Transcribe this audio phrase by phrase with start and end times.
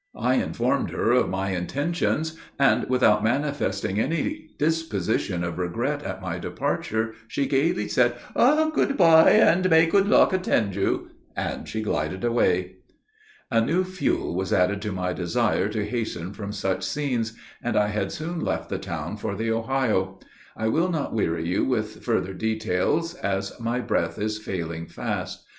[0.17, 6.39] I informed her of my intentions, and, without manifesting any disposition of regret at my
[6.39, 12.23] departure, she gaily said: "'Good bye, and may good luck attend you,' and she glided
[12.23, 12.77] away.
[13.51, 17.89] "A new fuel was added to my desire to hasten from such scenes; and I
[17.89, 20.17] had soon left the town for the Ohio.
[20.57, 25.45] I will not weary you with further details, as my breath is failing fast.